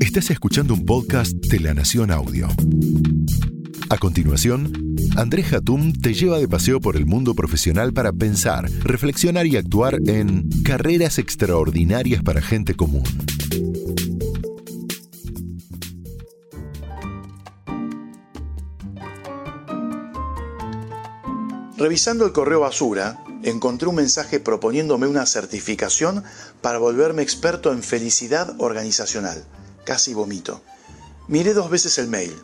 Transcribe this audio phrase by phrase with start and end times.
[0.00, 2.46] Estás escuchando un podcast de La Nación Audio.
[3.90, 4.72] A continuación,
[5.16, 9.98] Andrés Hatum te lleva de paseo por el mundo profesional para pensar, reflexionar y actuar
[10.06, 13.02] en carreras extraordinarias para gente común.
[21.76, 26.24] Revisando el correo basura, encontré un mensaje proponiéndome una certificación
[26.60, 29.44] para volverme experto en felicidad organizacional.
[29.84, 30.62] Casi vomito.
[31.28, 32.34] Miré dos veces el mail.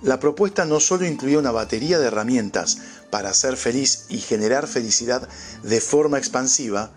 [0.00, 2.78] La propuesta no solo incluía una batería de herramientas
[3.10, 5.28] para ser feliz y generar felicidad
[5.64, 6.92] de forma expansiva,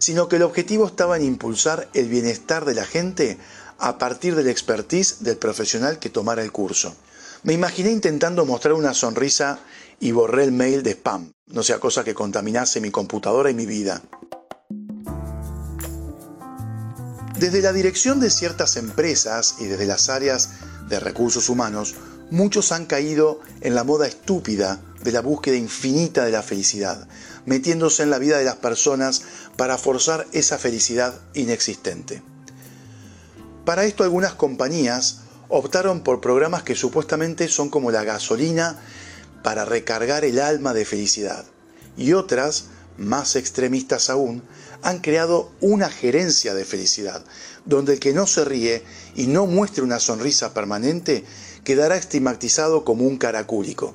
[0.00, 3.38] sino que el objetivo estaba en impulsar el bienestar de la gente
[3.78, 6.96] a partir del expertise del profesional que tomara el curso.
[7.44, 9.60] Me imaginé intentando mostrar una sonrisa
[10.00, 13.66] y borré el mail de spam, no sea cosa que contaminase mi computadora y mi
[13.66, 14.02] vida.
[17.38, 20.50] Desde la dirección de ciertas empresas y desde las áreas
[20.88, 21.96] de recursos humanos,
[22.30, 27.08] muchos han caído en la moda estúpida de la búsqueda infinita de la felicidad,
[27.44, 29.22] metiéndose en la vida de las personas
[29.56, 32.22] para forzar esa felicidad inexistente.
[33.64, 38.80] Para esto algunas compañías optaron por programas que supuestamente son como la gasolina
[39.42, 41.44] para recargar el alma de felicidad,
[41.96, 44.42] y otras, más extremistas aún,
[44.82, 47.24] han creado una gerencia de felicidad,
[47.64, 48.82] donde el que no se ríe
[49.14, 51.24] y no muestre una sonrisa permanente
[51.64, 53.94] quedará estigmatizado como un caracúlico.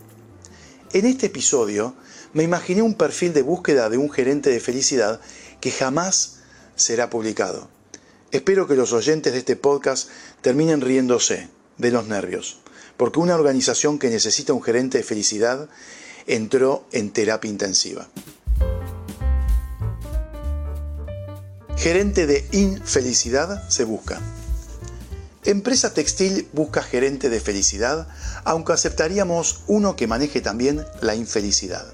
[0.93, 1.95] En este episodio
[2.33, 5.19] me imaginé un perfil de búsqueda de un gerente de felicidad
[5.59, 6.37] que jamás
[6.75, 7.69] será publicado.
[8.31, 10.09] Espero que los oyentes de este podcast
[10.41, 12.59] terminen riéndose de los nervios,
[12.97, 15.69] porque una organización que necesita un gerente de felicidad
[16.25, 18.07] entró en terapia intensiva.
[21.77, 24.19] Gerente de infelicidad se busca.
[25.45, 28.07] Empresa textil busca gerente de felicidad,
[28.43, 31.85] aunque aceptaríamos uno que maneje también la infelicidad.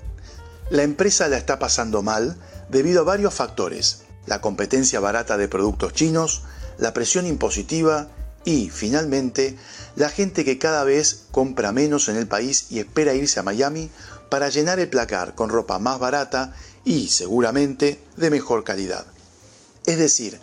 [0.72, 2.38] La empresa la está pasando mal
[2.70, 6.42] debido a varios factores, la competencia barata de productos chinos,
[6.80, 8.08] la presión impositiva
[8.45, 9.58] y, finalmente,
[9.95, 13.89] la gente que cada vez compra menos en el país y espera irse a Miami
[14.30, 16.53] para llenar el placar con ropa más barata
[16.83, 19.05] y, seguramente, de mejor calidad.
[19.86, 20.39] Es decir,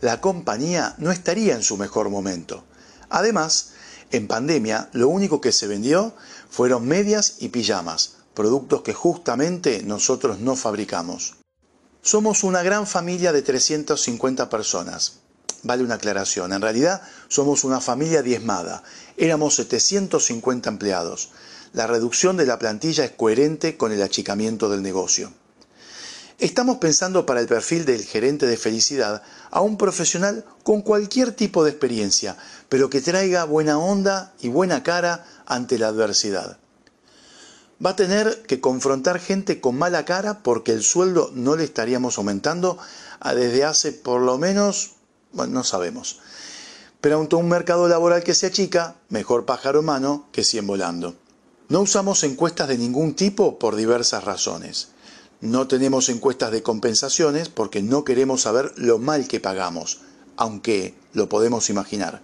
[0.00, 2.64] la compañía no estaría en su mejor momento.
[3.08, 3.72] Además,
[4.10, 6.14] en pandemia lo único que se vendió
[6.48, 11.36] fueron medias y pijamas, productos que justamente nosotros no fabricamos.
[12.02, 15.20] Somos una gran familia de 350 personas.
[15.62, 18.82] Vale una aclaración, en realidad somos una familia diezmada.
[19.16, 21.30] Éramos 750 empleados.
[21.72, 25.32] La reducción de la plantilla es coherente con el achicamiento del negocio.
[26.38, 31.62] Estamos pensando para el perfil del gerente de felicidad a un profesional con cualquier tipo
[31.62, 32.38] de experiencia,
[32.70, 36.56] pero que traiga buena onda y buena cara ante la adversidad.
[37.84, 42.16] Va a tener que confrontar gente con mala cara porque el sueldo no le estaríamos
[42.16, 42.78] aumentando
[43.22, 44.92] desde hace por lo menos,
[45.32, 46.20] bueno, no sabemos.
[47.00, 51.14] Pero ante un mercado laboral que se achica, mejor pájaro en mano que cien volando.
[51.68, 54.88] No usamos encuestas de ningún tipo por diversas razones.
[55.40, 60.00] No tenemos encuestas de compensaciones porque no queremos saber lo mal que pagamos,
[60.36, 62.22] aunque lo podemos imaginar.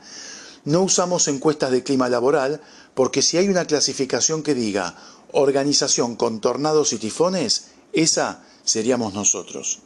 [0.65, 2.61] No usamos encuestas de clima laboral
[2.95, 4.97] porque si hay una clasificación que diga
[5.33, 9.86] organización con tornados y tifones, esa seríamos nosotros.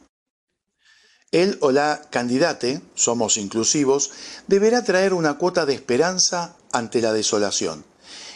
[1.32, 4.10] Él o la candidate, somos inclusivos,
[4.48, 7.84] deberá traer una cuota de esperanza ante la desolación.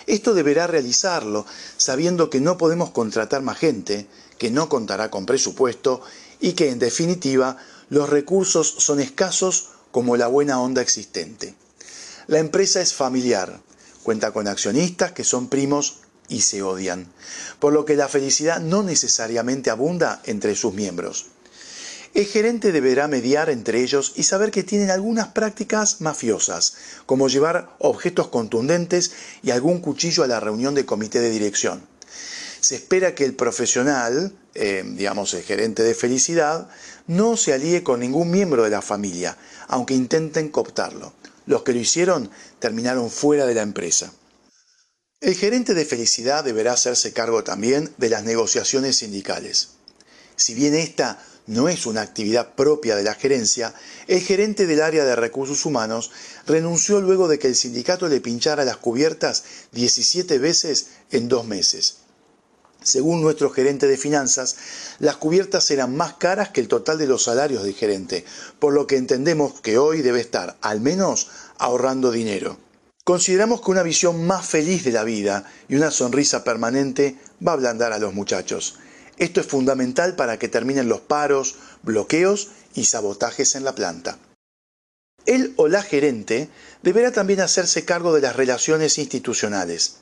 [0.06, 1.44] Esto deberá realizarlo
[1.76, 4.06] sabiendo que no podemos contratar más gente,
[4.38, 6.02] que no contará con presupuesto
[6.38, 7.56] y que en definitiva
[7.90, 11.56] los recursos son escasos como la buena onda existente.
[12.28, 13.60] La empresa es familiar,
[14.04, 15.96] cuenta con accionistas que son primos
[16.28, 17.12] y se odian,
[17.58, 21.33] por lo que la felicidad no necesariamente abunda entre sus miembros.
[22.14, 26.74] El gerente deberá mediar entre ellos y saber que tienen algunas prácticas mafiosas,
[27.06, 29.10] como llevar objetos contundentes
[29.42, 31.84] y algún cuchillo a la reunión de comité de dirección.
[32.60, 36.68] Se espera que el profesional, eh, digamos el gerente de felicidad,
[37.08, 39.36] no se alíe con ningún miembro de la familia,
[39.66, 41.12] aunque intenten cooptarlo.
[41.46, 44.12] Los que lo hicieron terminaron fuera de la empresa.
[45.20, 49.70] El gerente de felicidad deberá hacerse cargo también de las negociaciones sindicales.
[50.36, 53.74] Si bien esta no es una actividad propia de la gerencia,
[54.06, 56.10] el gerente del área de recursos humanos
[56.46, 61.98] renunció luego de que el sindicato le pinchara las cubiertas 17 veces en dos meses.
[62.82, 64.56] Según nuestro gerente de finanzas,
[64.98, 68.26] las cubiertas eran más caras que el total de los salarios del gerente,
[68.58, 72.58] por lo que entendemos que hoy debe estar, al menos, ahorrando dinero.
[73.02, 77.54] Consideramos que una visión más feliz de la vida y una sonrisa permanente va a
[77.54, 78.76] ablandar a los muchachos.
[79.16, 84.18] Esto es fundamental para que terminen los paros, bloqueos y sabotajes en la planta.
[85.26, 86.50] El o la gerente
[86.82, 89.96] deberá también hacerse cargo de las relaciones institucionales.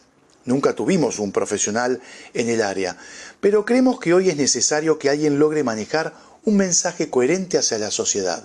[0.44, 2.00] Nunca tuvimos un profesional
[2.35, 2.97] en el área,
[3.41, 7.93] pero creemos que hoy es necesario que alguien logre manejar un mensaje coherente hacia la
[7.93, 8.43] sociedad.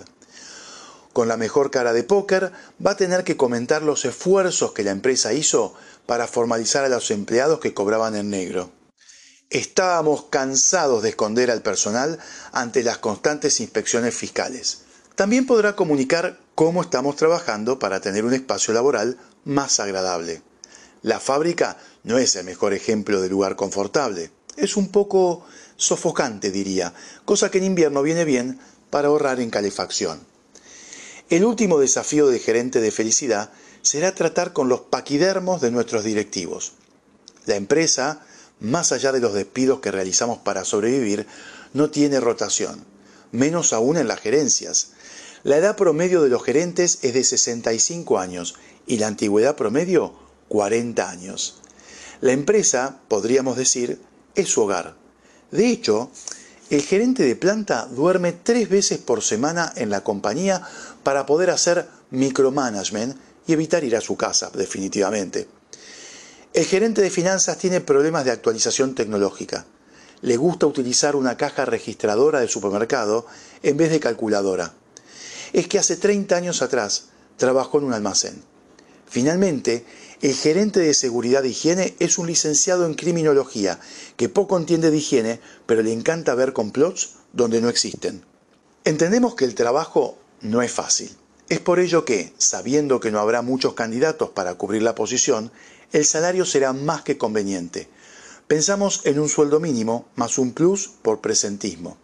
[1.12, 2.52] Con la mejor cara de póker,
[2.84, 5.74] va a tener que comentar los esfuerzos que la empresa hizo
[6.06, 8.70] para formalizar a los empleados que cobraban en negro.
[9.50, 12.18] Estábamos cansados de esconder al personal
[12.52, 14.82] ante las constantes inspecciones fiscales.
[15.14, 20.42] También podrá comunicar cómo estamos trabajando para tener un espacio laboral más agradable.
[21.00, 24.30] La fábrica no es el mejor ejemplo de lugar confortable.
[24.58, 25.46] Es un poco
[25.76, 26.92] sofocante, diría,
[27.24, 28.60] cosa que en invierno viene bien
[28.90, 30.20] para ahorrar en calefacción.
[31.30, 33.50] El último desafío de gerente de felicidad
[33.80, 36.74] será tratar con los paquidermos de nuestros directivos.
[37.46, 38.26] La empresa,
[38.60, 41.26] más allá de los despidos que realizamos para sobrevivir,
[41.74, 42.84] no tiene rotación,
[43.32, 44.92] menos aún en las gerencias.
[45.44, 48.54] La edad promedio de los gerentes es de 65 años
[48.86, 50.14] y la antigüedad promedio
[50.48, 51.60] 40 años.
[52.20, 54.00] La empresa, podríamos decir,
[54.34, 54.96] es su hogar.
[55.50, 56.10] De hecho,
[56.70, 60.62] el gerente de planta duerme tres veces por semana en la compañía
[61.02, 63.16] para poder hacer micromanagement
[63.46, 65.48] y evitar ir a su casa, definitivamente.
[66.54, 69.66] El gerente de finanzas tiene problemas de actualización tecnológica.
[70.22, 73.26] Le gusta utilizar una caja registradora de supermercado
[73.62, 74.74] en vez de calculadora.
[75.52, 78.42] Es que hace 30 años atrás trabajó en un almacén.
[79.06, 79.84] Finalmente,
[80.20, 83.78] el gerente de seguridad e higiene es un licenciado en criminología
[84.16, 88.24] que poco entiende de higiene, pero le encanta ver complots donde no existen.
[88.84, 91.10] Entendemos que el trabajo no es fácil.
[91.48, 95.50] Es por ello que, sabiendo que no habrá muchos candidatos para cubrir la posición,
[95.92, 97.88] el salario será más que conveniente.
[98.46, 101.96] Pensamos en un sueldo mínimo más un plus por presentismo.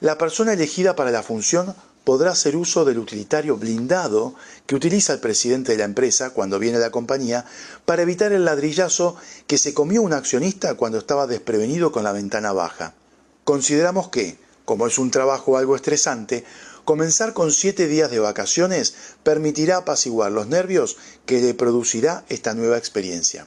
[0.00, 1.74] La persona elegida para la función
[2.04, 4.34] podrá hacer uso del utilitario blindado
[4.66, 7.44] que utiliza el presidente de la empresa cuando viene a la compañía
[7.84, 9.16] para evitar el ladrillazo
[9.48, 12.94] que se comió un accionista cuando estaba desprevenido con la ventana baja.
[13.42, 16.44] Consideramos que, como es un trabajo algo estresante,
[16.90, 22.78] comenzar con siete días de vacaciones permitirá apaciguar los nervios que le producirá esta nueva
[22.78, 23.46] experiencia.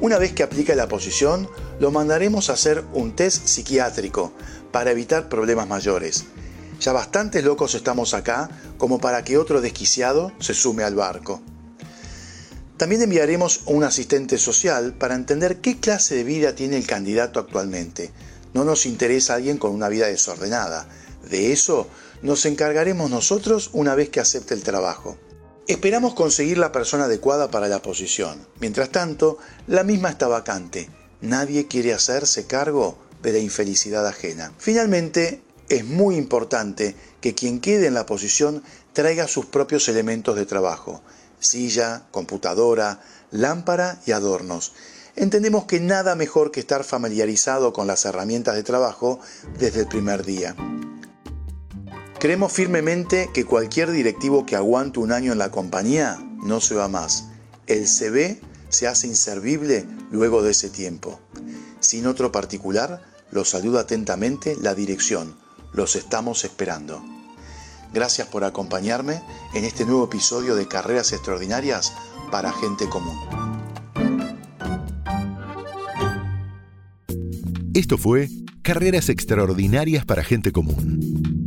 [0.00, 1.50] Una vez que aplique la posición,
[1.80, 4.32] lo mandaremos a hacer un test psiquiátrico
[4.70, 6.26] para evitar problemas mayores.
[6.78, 8.48] Ya bastantes locos estamos acá
[8.78, 11.42] como para que otro desquiciado se sume al barco.
[12.76, 18.12] También enviaremos un asistente social para entender qué clase de vida tiene el candidato actualmente.
[18.56, 20.88] No nos interesa alguien con una vida desordenada.
[21.28, 21.88] De eso
[22.22, 25.18] nos encargaremos nosotros una vez que acepte el trabajo.
[25.66, 28.48] Esperamos conseguir la persona adecuada para la posición.
[28.58, 29.36] Mientras tanto,
[29.66, 30.88] la misma está vacante.
[31.20, 34.54] Nadie quiere hacerse cargo de la infelicidad ajena.
[34.56, 38.62] Finalmente, es muy importante que quien quede en la posición
[38.94, 41.02] traiga sus propios elementos de trabajo,
[41.40, 44.72] silla, computadora, lámpara y adornos.
[45.16, 49.18] Entendemos que nada mejor que estar familiarizado con las herramientas de trabajo
[49.58, 50.54] desde el primer día.
[52.18, 56.88] Creemos firmemente que cualquier directivo que aguante un año en la compañía no se va
[56.88, 57.28] más.
[57.66, 61.18] El CV se hace inservible luego de ese tiempo.
[61.80, 65.38] Sin otro particular, los saluda atentamente la dirección.
[65.72, 67.02] Los estamos esperando.
[67.92, 69.22] Gracias por acompañarme
[69.54, 71.92] en este nuevo episodio de Carreras Extraordinarias
[72.30, 73.45] para Gente Común.
[77.76, 78.30] Esto fue
[78.62, 81.44] Carreras Extraordinarias para Gente Común.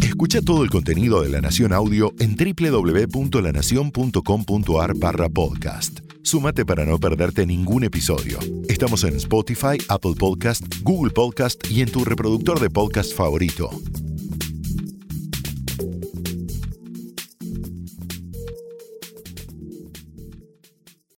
[0.00, 5.98] Escucha todo el contenido de La Nación Audio en www.lanacion.com.ar barra podcast.
[6.22, 8.38] Súmate para no perderte ningún episodio.
[8.66, 13.68] Estamos en Spotify, Apple Podcast, Google Podcast y en tu reproductor de podcast favorito.